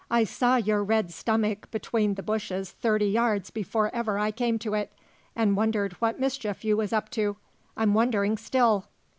"I 0.09 0.23
saw 0.23 0.55
your 0.55 0.83
red 0.83 1.11
stomach 1.11 1.69
between 1.69 2.15
the 2.15 2.23
bushes 2.23 2.71
thirty 2.71 3.05
yards 3.05 3.51
before 3.51 3.93
ever 3.93 4.17
I 4.17 4.31
came 4.31 4.57
to 4.57 4.73
it, 4.73 4.91
and 5.35 5.55
wondered 5.55 5.93
what 5.99 6.19
mischief 6.19 6.65
you 6.65 6.75
was 6.75 6.91
up 6.91 7.11
to. 7.11 7.37
I'm 7.77 7.93
wondering 7.93 8.35
still." 8.37 8.85